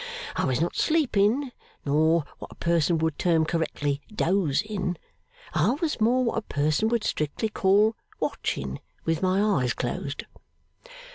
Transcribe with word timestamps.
I 0.35 0.45
was 0.45 0.59
not 0.59 0.75
sleeping, 0.75 1.51
nor 1.85 2.23
what 2.39 2.49
a 2.53 2.55
person 2.55 2.97
would 2.97 3.19
term 3.19 3.45
correctly, 3.45 4.01
dozing. 4.11 4.97
I 5.53 5.75
was 5.75 6.01
more 6.01 6.23
what 6.25 6.39
a 6.39 6.41
person 6.41 6.87
would 6.89 7.03
strictly 7.03 7.49
call 7.49 7.95
watching 8.19 8.79
with 9.05 9.21
my 9.21 9.61
eyes 9.61 9.75
closed. 9.75 10.23